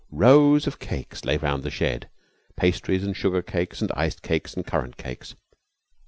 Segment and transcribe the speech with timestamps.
[0.09, 2.09] Rows of cakes lay round the shed,
[2.55, 5.35] pastries, and sugar cakes, and iced cakes, and currant cakes.